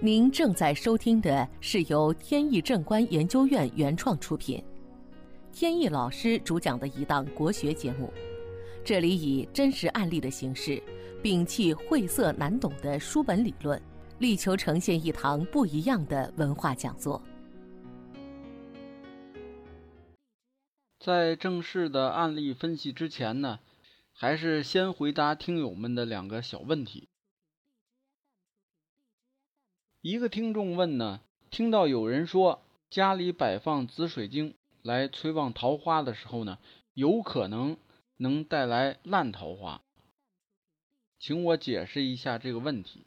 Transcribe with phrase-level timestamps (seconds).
[0.00, 4.62] 您正在收听的是由天意正观研究院原创出品，
[5.52, 8.12] 天意老师主讲的一档国学节目。
[8.84, 10.82] 这里以真实案例的形式，
[11.22, 13.80] 摒弃晦涩难懂的书本理论，
[14.18, 17.22] 力求呈现一堂不一样的文化讲座。
[20.98, 23.60] 在正式的案例分析之前呢，
[24.12, 27.08] 还是先回答听友们的两个小问题。
[30.04, 36.58] 一个听众问呢，听到有人说家里摆放紫水晶来催旺桃花的时候呢，
[36.92, 37.78] 有可能
[38.18, 39.80] 能带来烂桃花，
[41.18, 43.06] 请我解释一下这个问题。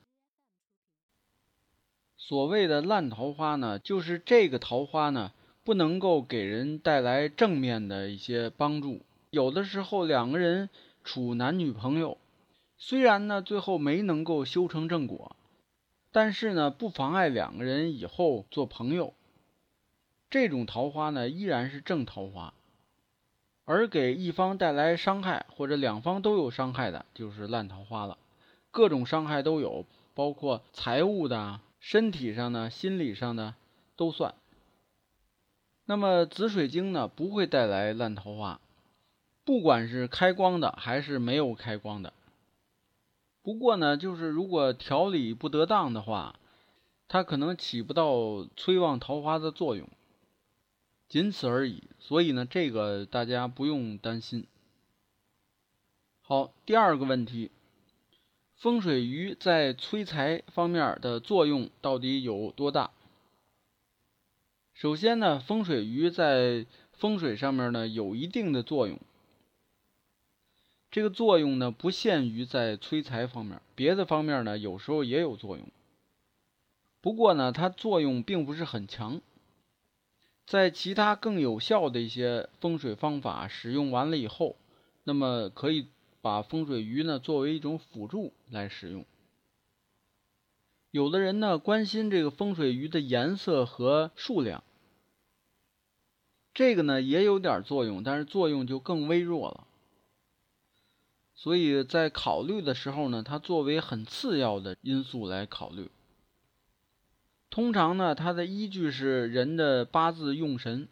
[2.18, 5.32] 所谓的烂桃花呢，就是这个桃花呢
[5.64, 9.04] 不能够给人带来正面的一些帮助。
[9.30, 10.68] 有的时候两个人
[11.04, 12.18] 处男女朋友，
[12.76, 15.36] 虽然呢最后没能够修成正果。
[16.18, 19.14] 但是呢，不妨碍两个人以后做朋友。
[20.32, 22.56] 这种桃花呢，依然是正桃花，
[23.66, 28.18] 而给一方带来伤害或者两方都有伤害的，就是烂桃花了。
[28.72, 33.54] 各种伤害都有，包括财务的、身体上的、心理上的
[33.96, 34.34] 都算。
[35.86, 38.60] 那么紫水晶呢，不会带来烂桃花，
[39.46, 42.12] 不管是开光的还是没有开光的。
[43.48, 46.38] 不过呢，就是如果调理不得当的话，
[47.08, 49.88] 它可能起不到催旺桃花的作用，
[51.08, 51.82] 仅此而已。
[51.98, 54.46] 所以呢，这个大家不用担心。
[56.20, 57.50] 好，第二个问题，
[58.58, 62.92] 风水鱼在催财方面的作用到底有多大？
[64.74, 69.00] 首先呢，风水鱼在风水上面呢有一定的作用。
[70.98, 75.68] 这个作用呢，不限于在催财方面，别的方面呢，有时候也有作用。
[77.02, 79.22] 不过呢，它作用并不是很强。
[80.48, 84.56] 在其他更有效的一些风水方法使用完了以后，
[85.04, 85.86] 那么可以
[86.24, 89.06] 把风水鱼呢作为一种辅助来使用。
[90.90, 94.64] 有的人呢关心这个风水鱼的颜色和数量，
[96.56, 99.67] 这个呢也有点作用，但是作用就更微弱了。
[101.40, 105.92] 所以在考虑的时候呢，它作为很次要的因素来考虑。
[107.52, 110.88] 通常呢，它的依据是人的八字用神。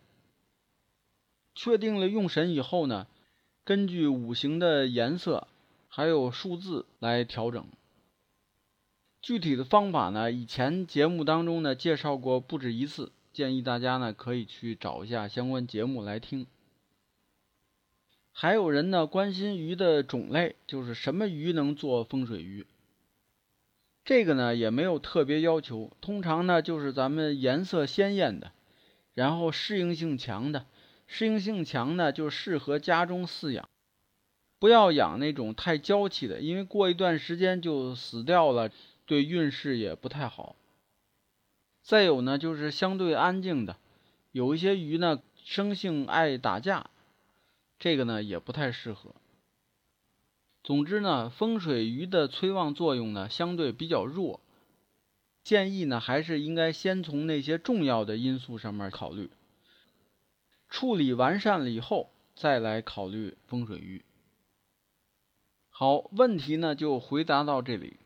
[1.55, 3.07] 确定了用神以后呢，
[3.63, 5.47] 根据五行的颜色
[5.87, 7.65] 还有数字来调整。
[9.21, 16.45] 具体的方法呢，以前节目当中呢介绍过不止一次，建议大家呢可以去找一下相关节目来听。
[18.37, 22.67] 还有人呢关心鱼的种类，就是什么鱼能做风水鱼？
[24.03, 28.51] 这个呢也没有特别要求，通常呢就是咱们颜色鲜艳的，
[29.13, 30.65] 然后适应性强的。
[31.07, 33.69] 适应性强呢就适合家中饲养，
[34.59, 38.69] 不要养那种太娇气的，因为过一段时间就死掉了，
[39.05, 40.57] 对运势也不太好。
[41.81, 43.77] 再有呢就是相对安静的，
[44.33, 46.89] 有一些鱼呢生性爱打架。
[47.77, 49.15] 这个呢也不太适合。
[50.63, 54.39] 总之呢，风水鱼的催旺作用呢相对比较弱，
[55.43, 59.29] 建议呢还是应该先从那些重要的因素上面考虑，
[60.69, 64.03] 处理完善了以后再来考虑风水鱼。
[65.69, 67.97] 好，问题呢就回答到这里。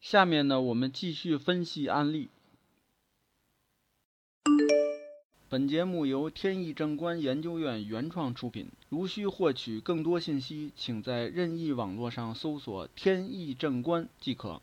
[0.00, 2.28] 下面呢我们继续分析案例。
[5.52, 8.70] 本节目由天意正观研究院原创出品。
[8.88, 14.62] 如需获取更多信息，请在任意网络上搜索“天意正观”即可。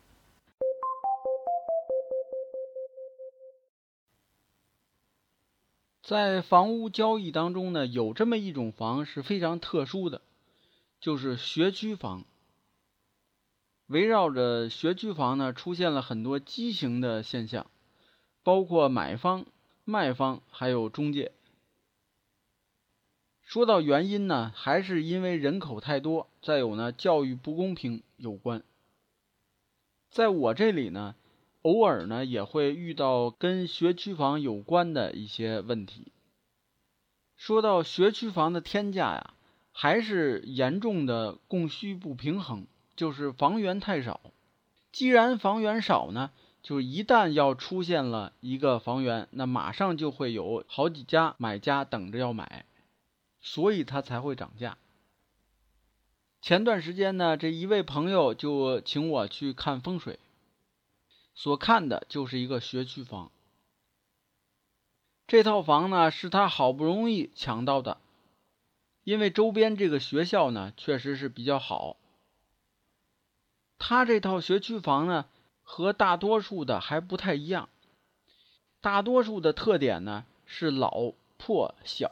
[6.02, 10.20] 在房屋交易当中呢，有这么一种房是非常特殊的，
[11.00, 12.24] 就是学区房。
[13.86, 17.68] 围绕着学区房呢，出现了很多畸形的现象，
[18.42, 19.46] 包括买方。
[19.84, 21.32] 卖方还有中介。
[23.42, 28.62] 说到原因呢，还是因为人口太多，再有呢教育不公平有关。
[30.10, 31.16] 在我这里呢，
[31.62, 36.12] 偶尔呢也会遇到跟学区房有关的一些问题。
[37.36, 39.34] 说到学区房的天价呀，
[39.72, 44.20] 还是严重的供需不平衡，就是房源太少。
[44.92, 46.30] 既然房源少呢？
[46.62, 52.66] 就是一旦要出现了一个房源，那马上就会有好几家买家等着要买，
[53.40, 54.76] 所以它才会涨价。
[56.42, 60.18] 前段时间呢，这一位朋友就请我去看风水，
[61.34, 63.30] 所看的就是一个学区房。
[65.26, 67.98] 这套房呢是他好不容易抢到的，
[69.04, 71.96] 因为周边这个学校呢确实是比较好。
[73.78, 75.26] 他这套学区房呢
[75.72, 77.68] 和大多数的还不太一样，
[78.80, 82.10] 大多数的特点呢是老破小，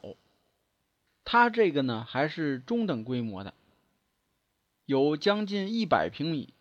[1.24, 3.52] 他这个呢还是中等规模的，
[4.86, 6.54] 有将近一百平米。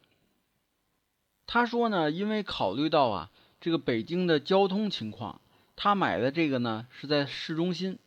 [1.46, 3.30] 他说呢，因为考虑到啊
[3.62, 5.40] 这个北京的交通情况，
[5.76, 8.00] 他买的这个呢是在市中心。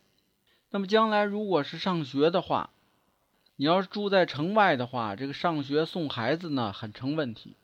[0.69, 2.71] 那么将来如果是上学的话，
[3.55, 7.55] 你要是住在城外的话，这个上学送孩子呢很成问题。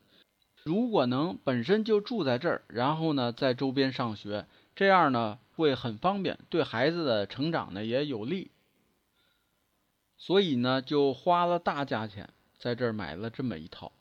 [0.68, 8.52] 如果能本身就住在这儿，然后呢在周边上学，这样呢会很方便，对孩子的成长呢也有利。
[10.18, 13.94] 所以呢就花了大价钱在这儿买了这么一套。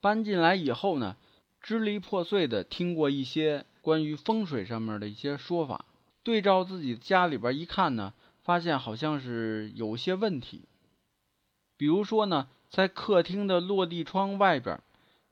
[0.00, 1.16] 搬进来以后呢，
[1.60, 5.84] 支离破碎的听过一些关于风水上面的一些说法，
[6.22, 8.14] 对照自己家里边一看呢。
[8.42, 10.62] 发现好像是有些问题，
[11.76, 14.80] 比如说呢，在客厅的落地窗外边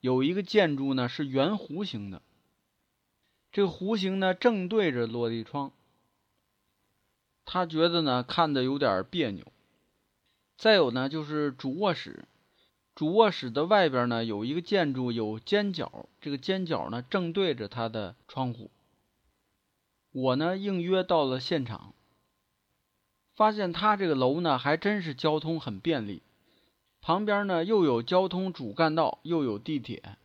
[0.00, 2.20] 有一个建筑呢是圆弧形的，
[3.50, 5.72] 这个弧形呢正对着落地窗，
[7.46, 9.50] 他觉得呢看的有点别扭。
[10.58, 12.26] 再有呢就是主卧室，
[12.94, 18.70] 主卧室的外边呢有一个建筑有尖角，这个尖角呢正对着他的窗户。
[20.12, 21.94] 我呢应约到了现场。
[23.34, 26.22] 发现他这个楼呢，还真是交通很便利，
[27.00, 30.17] 旁边呢又有交通主干道，又有地铁。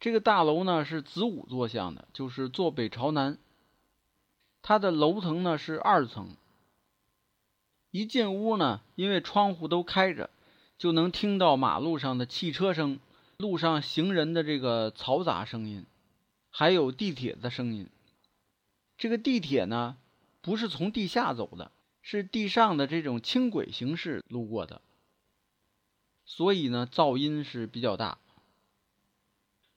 [0.00, 3.38] 这个大楼呢是子午坐向的，就是坐北朝南。
[4.62, 6.36] 它的楼层呢是二层。
[7.90, 10.30] 一进屋呢，因为窗户都开着，
[10.76, 12.98] 就能听到马路上的汽车声、
[13.38, 15.86] 路上行人的这个嘈杂声音，
[16.50, 17.88] 还有地铁的声音。
[18.96, 19.96] 这个地铁呢。
[20.40, 24.80] 不是从地下走的，是地上的这种轻轨形式路过的，
[26.30, 28.18] 所以呢，噪音是比较大。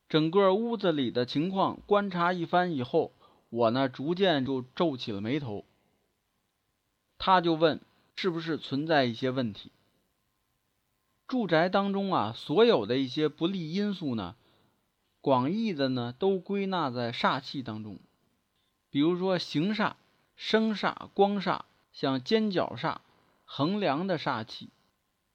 [0.09, 3.13] 整个屋子里的情况观察一番以后，
[3.49, 5.63] 我呢逐渐就皱起了眉头。
[7.17, 7.79] 他就问，
[8.15, 9.71] 是不是存在一些问题？
[11.25, 14.35] 住宅当中啊，所有的一些不利因素呢，
[15.21, 17.97] 广义的呢都归纳在煞气当中，
[18.89, 19.93] 比如说形煞。
[20.35, 21.61] 生煞、光煞，
[21.93, 22.97] 像尖角煞、
[23.45, 24.69] 横梁的煞气，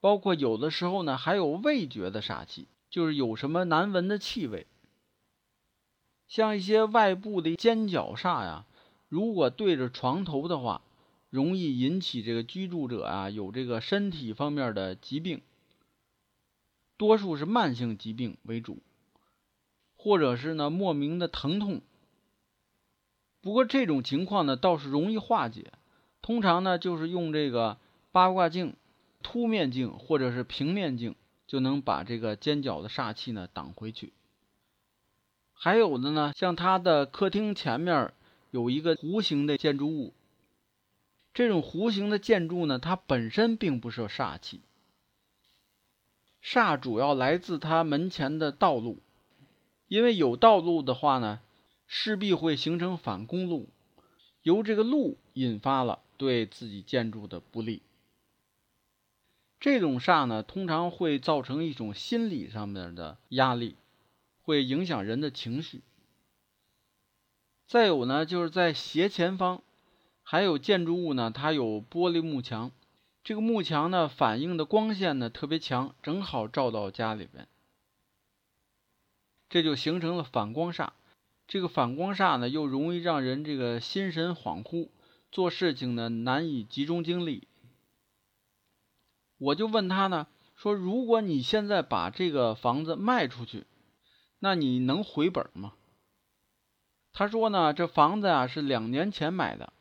[0.00, 4.66] 包括有的时候呢，还有味觉的煞气，就是有什么难闻的气味。
[6.28, 8.66] 像一些外部的尖角煞呀，
[9.08, 10.82] 如果对着床头的话，
[11.30, 15.42] 容易引起这个居住者啊有这个身体方面的疾病，
[16.96, 18.78] 多数是慢性疾病为主，
[19.96, 21.80] 或者是呢莫名的疼痛。
[23.40, 25.72] 不过这种情况呢倒是容易化解，
[26.22, 27.78] 通常呢就是用这个
[28.10, 28.74] 八卦镜、
[29.28, 31.16] 凸面镜或者是平面镜
[31.48, 34.12] 就能把这个尖角的煞气呢挡回去。
[35.52, 38.12] 还有的呢，像他的客厅前面
[38.52, 40.14] 有一个弧形的建筑物，
[41.34, 44.60] 这种弧形的建筑呢，它本身并不是煞气，
[46.40, 48.98] 煞主要来自他门前的道路，
[49.88, 51.40] 因为有道路的话呢。
[51.88, 53.68] 势必会形成反公路，
[54.42, 57.80] 由这个路引发了对自己建筑的不利。
[59.66, 63.74] 这种煞呢，通常会造成一种心理上面的压力，
[64.42, 65.82] 会影响人的情绪。
[67.66, 69.60] 再有呢，就是在斜前方，
[70.22, 72.70] 还有建筑物呢，它有玻璃幕墙，
[73.24, 77.48] 这个幕墙呢，反映的光线呢特别强，正好照到家里边，
[79.48, 80.90] 这就形成了反光煞。
[81.48, 84.90] 这个反光煞呢，又容易让人这个心神恍惚，
[85.32, 87.48] 做事情呢难以集中精力。
[89.38, 93.66] 我就问他呢，说如果你现在把这个房子卖出去，
[94.38, 95.74] 那你能回本吗？
[97.12, 99.72] 他说呢，这房子啊是两年前买的，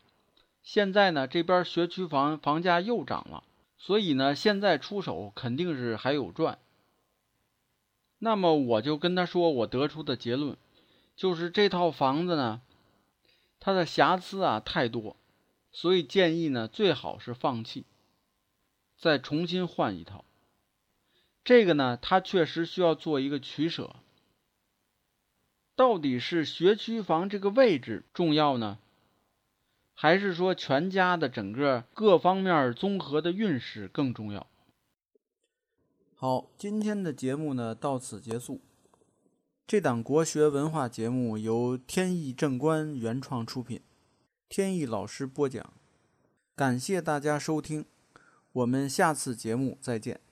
[0.63, 3.43] 现在呢这边学区房房价又涨了，
[3.77, 6.59] 所以呢现在出手肯定是还有赚。
[8.19, 10.57] 那么我就跟他说，我得出的结论。
[11.15, 12.61] 就是这套房子呢，
[13.59, 15.15] 它的瑕疵啊太多，
[15.71, 17.85] 所以建议呢最好是放弃，
[18.97, 20.25] 再重新换一套。
[21.43, 23.95] 这个呢，它确实需要做一个取舍。
[25.75, 28.79] 到底是学区房这个位置重要呢，
[29.93, 34.47] 还是说全家的整个各方面综合的运势更重要？
[36.15, 38.61] 好，今天的节目呢到此结束。
[39.67, 43.81] 这档国学文化节目由天意正观原创出品，
[44.47, 45.73] 天意老师播讲。
[46.55, 47.85] 感谢大家收听，
[48.55, 50.24] 我们下次节目再见。